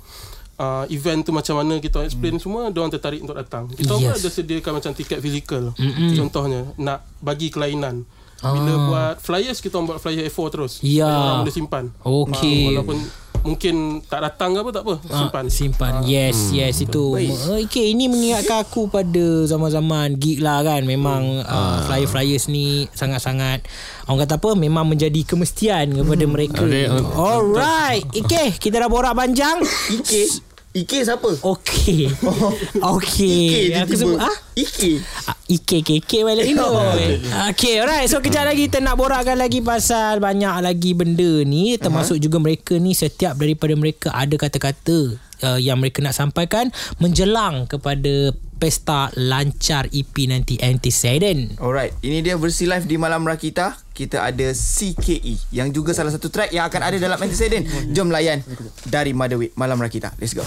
[0.58, 3.99] uh, event tu macam mana kita explain semua dia orang tertarik untuk datang kita Yes.
[3.99, 6.15] pun ada sediakan macam tiket fizikal Mm-mm.
[6.17, 8.08] contohnya nak bagi kelainan
[8.41, 8.80] bila Ah.
[8.82, 11.06] buat flyers kita orang buat flyer A4 terus Ya.
[11.06, 12.73] Orang boleh simpan Okey.
[12.73, 12.97] Ah, walaupun
[13.41, 15.93] mungkin tak datang ke apa tak apa simpan Ah, simpan.
[16.06, 17.17] Yes, yes itu.
[17.65, 20.86] Okay, ini mengingatkan aku pada zaman-zaman gig lah kan.
[20.86, 23.65] Memang uh, flyer-flyers ni sangat-sangat
[24.06, 24.54] orang kata apa?
[24.54, 26.62] Memang menjadi kemestian kepada mereka.
[26.65, 28.06] Ada, uh, Alright.
[28.13, 29.62] Okay, kita dah borak panjang.
[29.97, 31.29] Ike Ike siapa?
[31.43, 32.07] Okay.
[32.95, 33.75] Okay.
[33.75, 34.36] Ike Aku sebut ah?
[34.55, 35.03] Ike
[35.51, 36.79] Ike keke balik dulu.
[37.51, 38.07] Okay, alright.
[38.07, 42.23] So kejap lagi kita nak borakkan lagi pasal banyak lagi benda ni termasuk uh-huh.
[42.23, 46.71] juga mereka ni setiap daripada mereka ada kata-kata uh, yang mereka nak sampaikan
[47.03, 48.31] menjelang kepada
[48.62, 51.58] pesta lancar E EP nanti Antecedent.
[51.58, 53.89] Alright, ini dia versi live di Malam Rakita.
[53.89, 57.65] Kita ada CKE yang juga salah satu track yang akan ada dalam Antecedent.
[57.89, 58.45] Jom layan
[58.86, 60.13] dari Madawit Malam Rakita.
[60.21, 60.45] Let's go.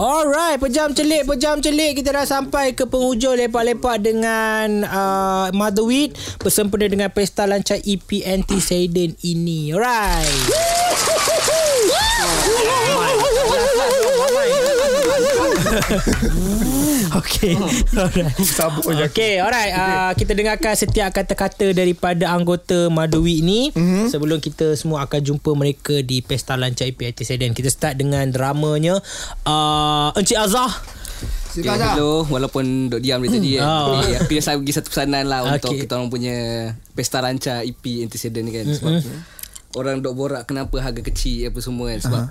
[0.00, 6.88] Alright, pejam celik, pejam celik kita dah sampai ke penghujung lepak-lepak dengan uh, Motherweed bersempena
[6.88, 9.76] dengan pesta lancar E EP Antecedent ini.
[9.76, 10.48] Alright.
[17.20, 17.54] Okay.
[17.96, 18.38] Alright.
[19.10, 19.72] Okay alright.
[19.72, 23.70] Uh, Kita dengarkan setiap kata-kata Daripada anggota Madui ni.
[23.74, 24.10] Mm-hmm.
[24.10, 28.98] Sebelum kita semua akan jumpa mereka Di Pesta Lancar EP Antecedent Kita start dengan dramanya
[29.46, 30.70] uh, Encik Azhar
[31.50, 32.22] Okay, hello.
[32.30, 33.98] Walaupun duduk diam dari tadi Oh.
[33.98, 34.00] oh.
[34.00, 35.54] Tapi aku dah bagi satu pesanan lah Okay.
[35.58, 36.36] Untuk kita orang punya
[36.94, 38.64] Pesta rancak EP Antecedent ni kan.
[38.70, 39.02] Sebab
[39.74, 42.00] Orang duk borak Kenapa harga kecil Apa semua kan.
[42.00, 42.22] Sebab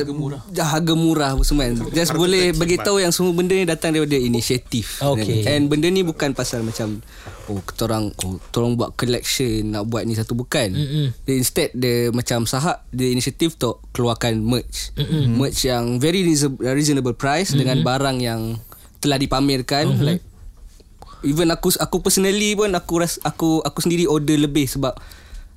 [0.00, 3.68] Harga murah Harga murah apa semua kan Just boleh bagi tahu yang semua benda ni
[3.68, 5.44] datang daripada inisiatif Okay.
[5.44, 7.04] And benda ni bukan pasal macam
[7.50, 11.06] Oh kita orang oh, orang buat collection Nak buat ni satu bukan Mm-mm.
[11.26, 15.36] Dia instead dia macam sahab Dia inisiatif untuk keluarkan merch Mm-mm.
[15.36, 17.60] Merch yang very reasonable, reasonable price Mm-mm.
[17.66, 18.40] Dengan barang yang
[19.02, 20.06] telah dipamerkan mm-hmm.
[20.06, 20.22] Like
[21.22, 24.98] Even aku aku personally pun aku ras, aku aku sendiri order lebih sebab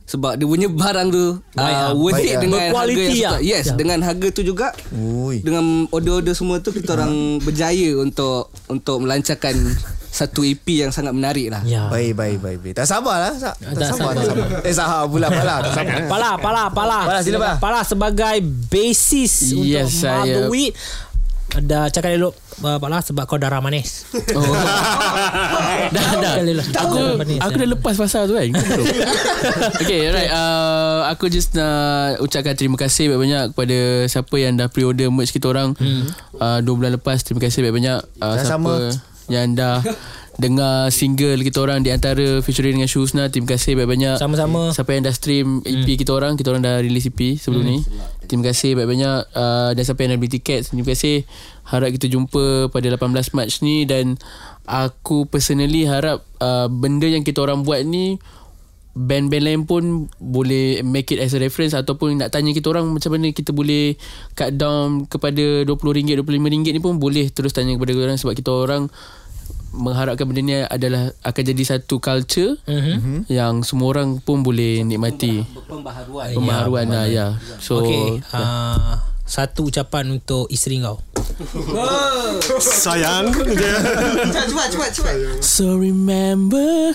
[0.06, 2.42] sebab dia punya barang tu Baik, uh, worth Baik, it ah.
[2.42, 3.38] dengan harga yang suka.
[3.42, 3.74] Yes, Ya.
[3.74, 5.42] dengan harga tu juga Ui.
[5.42, 9.58] dengan order-order semua tu kita orang berjaya untuk untuk melancarkan
[10.08, 11.60] satu EP yang sangat menarik lah.
[11.66, 12.74] Ya Baik, baik, baik, baik.
[12.74, 13.36] Tak sabarlah.
[13.36, 14.12] Tak, tak, Tak sabar, sabar.
[14.16, 14.48] tak sabar.
[14.64, 15.56] Eh, sabar pula, pula.
[15.60, 15.96] Tak sabar.
[16.08, 17.00] Pala, Pala, Pala.
[17.04, 17.54] Pala, sila, Pala.
[17.60, 18.36] Pala sebagai
[18.70, 20.72] basis Yes, untuk saya- Motherweed.
[21.64, 24.04] Dah cakap elok uh, Pala sebab kau darah manis.
[24.36, 24.44] Oh.
[25.96, 26.36] dah dah.
[26.88, 27.00] Aku
[27.40, 28.52] aku dah lepas pasal tu kan.
[29.82, 30.32] okay, alright.
[30.32, 33.78] Uh, aku just nak ucapkan terima kasih banyak-banyak kepada
[34.12, 35.72] siapa yang dah pre-order merch kita orang.
[35.80, 36.12] Hmm.
[36.36, 38.92] Uh, dua bulan lepas terima kasih banyak-banyak uh, siapa Sama-sama.
[39.32, 39.80] yang dah
[40.36, 44.20] dengar single kita orang di antara featuring dengan Shusna terima kasih banyak-banyak.
[44.20, 44.76] Sama-sama.
[44.76, 47.80] siapa yang dah stream EP kita orang kita orang dah release EP sebelum ni.
[48.28, 49.20] Terima kasih banyak-banyak.
[49.32, 51.24] Uh, dan siapa yang dah beli tiket terima kasih.
[51.66, 54.20] Harap kita jumpa pada 18 Mac ni dan
[54.68, 58.20] aku personally harap uh, benda yang kita orang buat ni
[58.96, 63.12] band-band lain pun boleh make it as a reference ataupun nak tanya kita orang macam
[63.12, 64.00] mana kita boleh
[64.40, 68.52] cut down kepada RM20 RM25 ni pun boleh terus tanya kepada kita orang sebab kita
[68.56, 68.88] orang
[69.76, 73.28] mengharapkan benda ni adalah akan jadi satu culture mm-hmm.
[73.28, 76.32] yang semua orang pun boleh nikmati Pembaharuan.
[76.32, 77.28] pembaharuan lah ya
[77.60, 81.02] so Okay uh, Satu ucapan untuk isteri kau
[82.62, 85.16] sayang Cepat cepat cepat.
[85.42, 86.94] so remember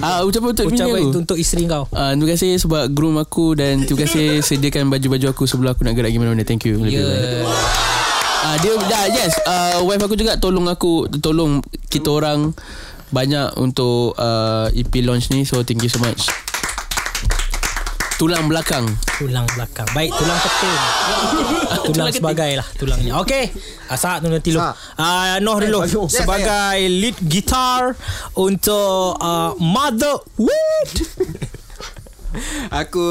[0.00, 3.52] ah ucapan untuk Ucapan aku itu untuk isteri kau Ah, terima kasih sebab groom aku
[3.52, 6.42] dan terima kasih sediakan baju-baju aku sebelum aku nak gerak pergi mana-mana.
[6.42, 6.80] Thank you.
[6.80, 7.04] Love you.
[7.04, 8.08] Ya
[8.50, 12.50] Ah dia dah yes, uh, wife aku juga tolong aku tolong kita orang
[13.14, 15.46] banyak untuk uh, EP launch ni.
[15.46, 16.26] So thank you so much.
[18.18, 18.90] Tulang belakang.
[19.22, 19.86] Tulang belakang.
[19.94, 20.80] Baik tulang keting
[21.88, 23.16] Tulang sebagai lah Tulangnya.
[23.24, 23.48] Okay
[23.88, 24.60] Asal tu nanti lu.
[24.60, 27.96] Uh, Noh dulu Yes, Sebagai lead guitar
[28.36, 30.92] Untuk uh, Mother Wood.
[32.84, 33.08] Aku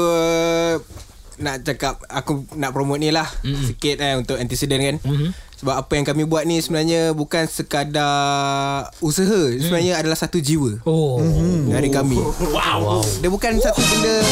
[1.40, 3.64] nak cakap aku nak promote ni lah mm-hmm.
[3.66, 4.96] sikit eh untuk antecedent kan.
[5.00, 5.30] Mm-hmm.
[5.60, 10.80] Sebab apa yang kami buat ni sebenarnya bukan sekadar usaha, sebenarnya adalah satu jiwa.
[10.88, 11.20] Oh.
[11.20, 11.72] Mm-hmm.
[11.72, 12.18] Dari kami.
[12.54, 13.04] Wow.
[13.24, 14.16] Dia bukan satu benda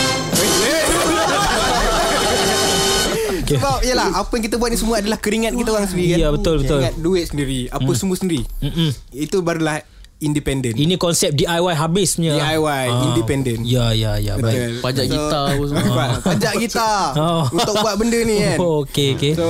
[3.49, 3.57] Okay.
[3.57, 6.29] Sebab yalah Apa yang kita buat ni semua Adalah keringat kita orang sendiri kan Ya,
[6.29, 6.85] betul, betul.
[6.85, 8.93] Keringat duit sendiri Apa semua sendiri Mm-mm.
[9.09, 9.81] Itu barulah
[10.19, 12.35] Independent Ini konsep DIY habis punya.
[12.35, 14.35] DIY Independent Ya, ya, ya.
[14.35, 14.83] Baik.
[14.83, 14.83] Betul.
[14.83, 16.05] Pajak gitar apa semua.
[16.35, 17.45] Pajak gitar Oh.
[17.51, 19.33] Untuk buat benda ni kan Oh, okay, okay.
[19.39, 19.47] So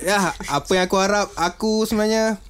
[0.00, 2.40] ya Apa yang aku harap Aku sebenarnya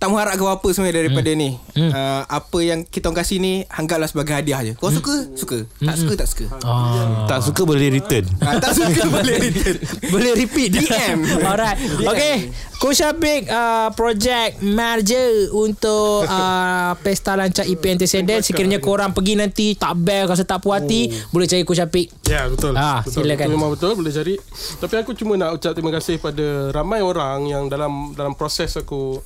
[0.00, 1.38] tak mengharapkan apa sebenarnya daripada hmm.
[1.38, 1.50] ni.
[1.76, 1.92] Hmm.
[1.92, 4.72] Uh, apa yang kita orang kasih ni anggaplah sebagai hadiah je.
[4.80, 5.28] Kau suka?
[5.36, 5.68] Suka.
[5.76, 6.44] Tak suka tak suka.
[6.64, 7.28] Ah.
[7.28, 8.24] Tak suka boleh return.
[8.40, 9.76] Ah, tak suka boleh return.
[10.08, 11.20] Boleh repeat DM.
[11.50, 12.48] Alright Okay
[12.80, 19.76] Coach Syafiq uh, Project Merger Untuk uh, Pesta Lancar EP Antecedent Sekiranya korang pergi nanti
[19.76, 22.78] Tak best Rasa tak puas hati Boleh cari Coach Syafiq Ya betul.
[22.78, 23.26] Ah, betul.
[23.26, 23.46] silakan.
[23.50, 24.34] Itu memang betul boleh cari.
[24.78, 29.18] Tapi aku cuma nak ucap terima kasih pada ramai orang yang dalam dalam proses aku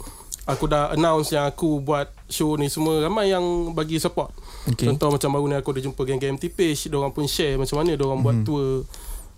[0.44, 4.32] aku dah announce yang aku buat show ni semua ramai yang bagi support.
[4.68, 4.88] Okay.
[4.88, 7.80] Contoh macam baru ni aku ada jumpa geng-geng MT Page, dia orang pun share macam
[7.80, 8.84] mana dia orang buat tour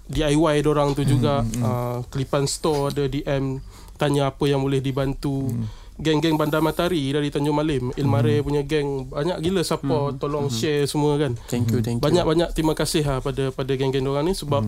[0.07, 1.43] DIY dia orang tu juga.
[1.63, 3.63] Uh, Kelipan Store ada DM
[3.99, 5.51] tanya apa yang boleh dibantu.
[5.97, 11.17] Geng-geng Bandar Matahari dari Tanjung Malim, Ilmare punya geng banyak gila support, tolong share semua
[11.17, 11.33] kan.
[11.49, 12.05] Thank you, thank you.
[12.05, 14.61] Banyak-banyak terima kasih lah pada pada geng-geng orang ni sebab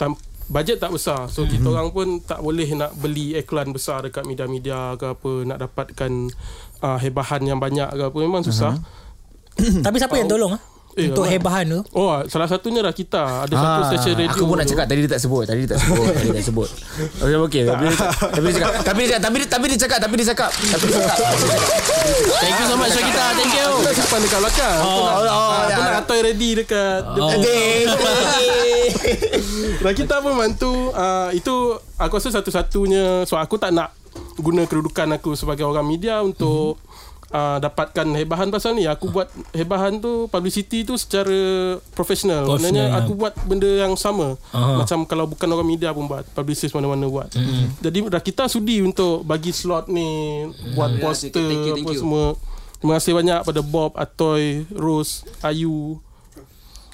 [0.00, 0.16] tam,
[0.50, 1.30] bajet tak besar.
[1.32, 5.58] So kita orang pun tak boleh nak beli iklan besar dekat media-media ke apa nak
[5.64, 6.12] dapatkan
[6.84, 8.76] uh, hebahan yang banyak ke apa memang susah.
[9.86, 10.73] Tapi siapa yang tolong ah?
[10.94, 13.50] Eh, Untuk hebahan tu Oh, salah satunya lah kita.
[13.50, 14.30] Ada satu stesen radio.
[14.30, 14.78] Aku pun nak tu.
[14.78, 16.68] cakap Tadi dia tak sebut Tadi dia tak sebut Tadi dia tak sebut
[17.18, 19.78] Okey okey Tapi dia cakap Tapi dia cakap Tapi dia cakap Tapi dia, tapi dia
[19.78, 21.18] cakap Tapi dia cakap Tapi dia cakap
[22.38, 23.24] Thank you so much Syakita.
[23.34, 23.70] Thank you.
[23.74, 24.78] Aku simpan dekat belakang.
[24.78, 25.84] Aku nak, oh, ah, aku ya.
[25.84, 27.30] nak atoy ready dekat Oh.
[29.82, 33.90] Dan kita pun bantu uh, Itu Aku rasa satu-satunya So aku tak nak
[34.38, 36.78] Guna kedudukan aku Sebagai orang media Untuk
[37.28, 41.30] uh, Dapatkan hebahan pasal ni Aku buat Hebahan tu Publicity tu secara
[41.90, 42.98] Profesional Professional, Maknanya ya.
[42.98, 44.36] aku buat Benda yang sama.
[44.50, 44.80] Aha.
[44.80, 47.30] Macam kalau bukan orang media pun buat Publicist mana-mana buat.
[47.78, 52.00] Jadi dah kita sudi Untuk bagi slot ni Buat poster thank you, thank Apa you.
[52.00, 52.26] semua.
[52.74, 55.96] Terima kasih banyak pada Bob, Atoy, Rose, Ayu,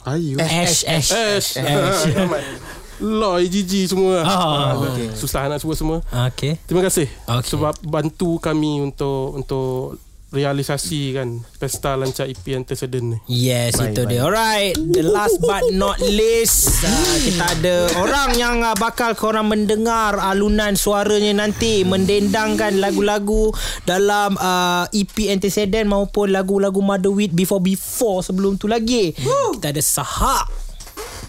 [0.04, 0.38] Ayu?
[0.38, 1.48] Ash Ash Ash,
[3.00, 4.20] Loy, Gigi semua.
[4.20, 5.98] Ah, Ah, Susah nak sebut semua.
[6.30, 6.60] Okay.
[6.62, 7.48] Terima kasih Okey.
[7.48, 9.96] sebab bantu kami untuk untuk
[10.30, 13.18] realisasi kan pesta lancar EP antecedent ni.
[13.26, 14.10] Yes baik, itu baik.
[14.14, 19.50] dia Alright The last but not least uh, Kita ada orang yang uh, bakal korang
[19.50, 23.50] mendengar Alunan suaranya nanti Mendendangkan lagu-lagu
[23.82, 29.10] Dalam uh, EP Antecedent Maupun lagu-lagu Motherwit Before-before Sebelum tu lagi.
[29.26, 29.58] Woo.
[29.58, 30.46] Kita ada Sahak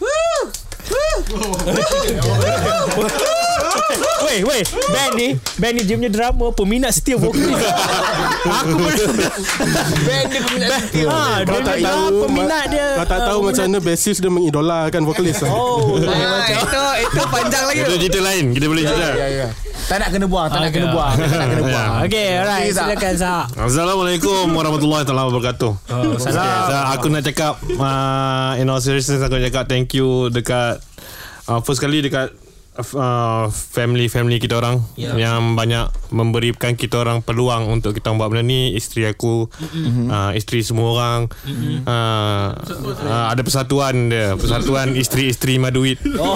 [4.31, 5.27] Weh, weh, band ni,
[5.59, 7.51] band ni dia punya drama peminat setia vokalis.
[8.63, 8.91] Aku pun
[10.07, 12.87] Band dia peminat setia Ha, dia Kau tak tahu peminat dia.
[12.95, 15.35] Kau tak tahu ah, macam mana basis dia mengidolakan vokalis.
[15.43, 17.79] Oh, Ah, itu itu panjang lagi.
[17.83, 19.47] Itu cerita lain Kita boleh cerita Ya ya
[19.91, 22.71] Tak nak kena buang Tak nak kena buang Tak nak kena buang Okay, alright.
[22.71, 23.45] Silakan, Zak.
[23.59, 25.71] Assalamualaikum warahmatullahi taala wabarakatuh.
[25.91, 26.87] Oh, salam.
[26.95, 30.79] aku nak cakap uh, in all seriousness aku nak cakap thank you dekat
[31.51, 32.31] uh, first kali dekat
[32.77, 35.15] uh, family family kita orang Ya.
[35.15, 35.31] yeah.
[35.31, 40.07] yang banyak memberikan kita orang peluang untuk kita buat benda ni isteri aku mm-hmm.
[40.11, 41.87] uh, isteri semua orang mm-hmm.
[41.87, 42.47] uh,
[43.07, 46.35] uh, ada persatuan dia persatuan isteri-isteri maduit Oh,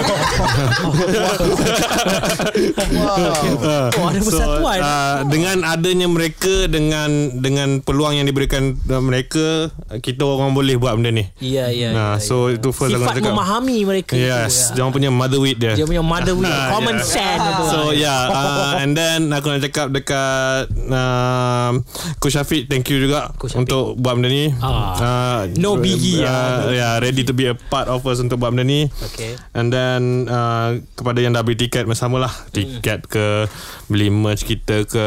[4.00, 4.78] oh ada persatuan.
[4.80, 9.70] uh, dengan adanya mereka dengan dengan peluang yang diberikan uh, mereka
[10.00, 11.24] kita orang boleh buat benda ni.
[11.38, 11.92] Ya, ya.
[11.92, 12.58] Nah, ya, so ya.
[12.58, 14.16] itu first Sifat memahami mereka.
[14.18, 15.74] Yes, itu, dia punya wit dia.
[15.76, 15.84] ya.
[15.84, 17.06] Dia punya mother will, Ah, common yeah.
[17.06, 17.42] sense.
[17.44, 17.62] itu.
[17.66, 21.70] So yeah uh, And then Aku nak cakap dekat uh,
[22.16, 23.30] Coach Syafiq Thank you juga.
[23.52, 24.96] Untuk buat benda ni Ah.
[24.96, 28.62] uh, No biggie, uh, Yeah ready to be a part of us Untuk buat benda
[28.62, 29.36] ni Okay.
[29.52, 33.44] And then uh, Kepada yang dah beli tiket Sama lah Tiket ke
[33.86, 35.06] Beli merch kita ke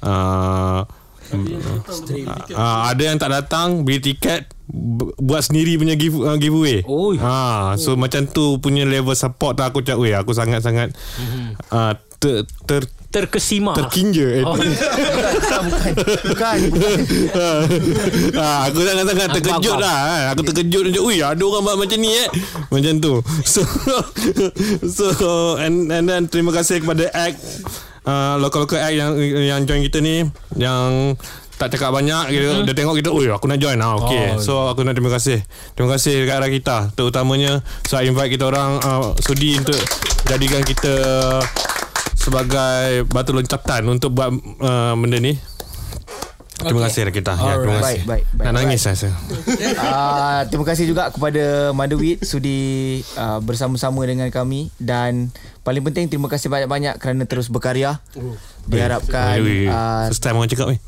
[0.00, 0.78] uh,
[2.54, 4.53] uh, Ada yang tak datang Beli tiket
[5.20, 7.20] Buat sendiri punya give, uh, giveaway Oi.
[7.20, 10.96] ha, So macam tu punya level support tu Aku cakap Weh aku sangat-sangat
[11.68, 13.78] uh, ter, ter, Terkesima.
[13.78, 14.42] Terkinja eh.
[14.42, 14.58] Oh.
[16.34, 16.56] Bukan
[18.34, 20.34] ha, Aku sangat-sangat Aku terkejut lah.
[20.34, 22.26] Aku terkejut macam Ui ada orang buat macam ni eh
[22.74, 23.14] Macam tu
[23.54, 23.62] So
[24.82, 25.28] So
[25.62, 27.38] And, and then terima kasih kepada Act
[28.02, 30.26] uh, Local-local act yang yang join kita ni
[30.58, 31.14] Yang
[31.64, 32.68] tak cakap banyak gitu.
[32.68, 34.36] Dia tengok kita, "Oi, aku nak join." Ah, okey.
[34.36, 34.42] Oh.
[34.42, 35.40] So aku nak terima kasih.
[35.72, 39.78] Terima kasih dekat kita, terutamanya saya invite kita orang uh, sudi untuk
[40.28, 40.94] jadikan kita
[42.16, 45.53] sebagai batu loncatan untuk buat uh, benda ni.
[46.64, 47.32] Terima kasih kita.
[47.36, 48.00] Ya, terima kasih.
[48.04, 48.44] Baik, baik, baik.
[48.44, 48.94] Nak nangis saya.
[48.96, 49.08] rasa.
[49.10, 52.58] uh, terima kasih juga kepada Maduit sudi
[53.16, 55.28] uh, bersama-sama dengan kami dan
[55.64, 58.00] paling penting terima kasih banyak-banyak kerana terus berkarya.
[58.64, 59.68] Diharapkan ui, ui.
[59.68, 60.78] uh, First time orang cakap ni.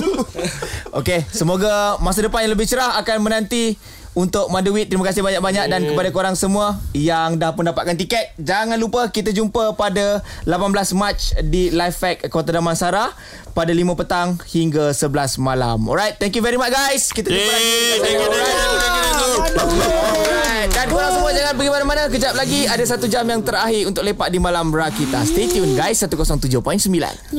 [1.00, 3.76] Okey, semoga masa depan yang lebih cerah akan menanti
[4.14, 4.90] untuk Maduit.
[4.90, 8.34] Terima kasih banyak-banyak dan kepada korang semua yang dah pun dapatkan tiket.
[8.40, 13.14] Jangan lupa kita jumpa pada 18 Mac di Live Fact Kota Damansara
[13.54, 15.78] pada 5 petang hingga 11 malam.
[15.86, 17.10] Alright, thank you very much guys.
[17.10, 17.66] Kita jumpa lagi.
[17.66, 19.08] Yeay, thank you, thank you, thank you,
[19.46, 19.82] thank you.
[19.86, 20.70] Alright.
[20.70, 22.02] Dan korang semua jangan pergi mana-mana.
[22.10, 25.24] Kejap lagi ada satu jam yang terakhir untuk lepak di malam Rakita.
[25.24, 27.36] Stay tune guys 107.9.